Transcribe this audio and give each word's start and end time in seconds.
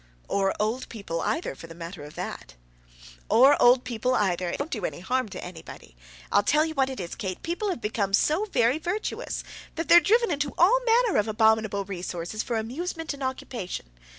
"Or 0.27 0.55
old 0.59 0.89
people 0.89 1.21
either 1.21 1.53
for 1.53 1.67
the 1.67 1.75
matter 1.75 2.03
of 2.03 2.15
that?" 2.15 2.55
"Or 3.29 3.55
old 3.61 3.83
people 3.83 4.15
either, 4.15 4.47
if 4.47 4.53
they 4.53 4.57
don't 4.57 4.71
do 4.71 4.83
any 4.83 4.99
harm 5.01 5.29
to 5.29 5.43
anybody. 5.45 5.95
I'll 6.31 6.41
tell 6.41 6.65
you 6.65 6.73
what 6.73 6.89
it 6.89 6.99
is, 6.99 7.13
Kate; 7.13 7.43
people 7.43 7.69
have 7.69 7.81
become 7.81 8.13
so 8.13 8.45
very 8.45 8.79
virtuous, 8.79 9.43
that 9.75 9.89
they're 9.89 9.99
driven 9.99 10.31
into 10.31 10.55
all 10.57 10.79
manner 10.85 11.19
of 11.19 11.27
abominable 11.27 11.85
resources 11.85 12.41
for 12.41 12.57
amusement 12.57 13.13
and 13.13 13.21
occupation. 13.21 13.91